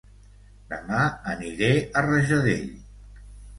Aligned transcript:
Dema 0.71 1.01
aniré 1.35 1.71
a 2.01 2.05
Rajadell 2.09 2.67